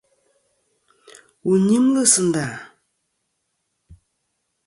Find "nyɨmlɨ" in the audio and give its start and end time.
1.67-2.01